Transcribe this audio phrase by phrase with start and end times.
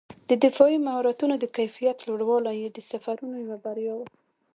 [0.29, 4.07] د دفاعي مهارتونو د کیفیت لوړوالی یې د سفرونو یوه بریا وه.